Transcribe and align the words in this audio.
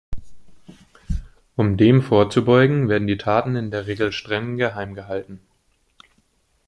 Um 1.55 1.77
dem 1.77 2.01
vorzubeugen, 2.01 2.89
werden 2.89 3.05
die 3.05 3.17
Taten 3.19 3.55
in 3.55 3.69
der 3.69 3.85
Regel 3.85 4.11
streng 4.11 4.57
geheim 4.57 4.95
gehalten. 4.95 5.39